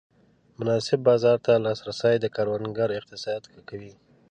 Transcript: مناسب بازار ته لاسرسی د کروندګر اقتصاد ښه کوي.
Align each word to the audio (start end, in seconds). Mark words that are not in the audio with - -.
مناسب 0.59 0.99
بازار 1.09 1.37
ته 1.45 1.51
لاسرسی 1.65 2.15
د 2.21 2.25
کروندګر 2.35 2.89
اقتصاد 2.99 3.41
ښه 3.51 3.59
کوي. 3.69 3.93